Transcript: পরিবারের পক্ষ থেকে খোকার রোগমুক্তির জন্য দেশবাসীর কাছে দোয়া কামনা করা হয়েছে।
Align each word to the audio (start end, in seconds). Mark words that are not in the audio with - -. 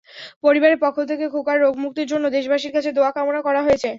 পরিবারের 0.43 0.79
পক্ষ 0.83 0.97
থেকে 1.11 1.25
খোকার 1.33 1.57
রোগমুক্তির 1.59 2.07
জন্য 2.11 2.25
দেশবাসীর 2.37 2.75
কাছে 2.75 2.89
দোয়া 2.93 3.11
কামনা 3.11 3.41
করা 3.47 3.61
হয়েছে। 3.63 3.89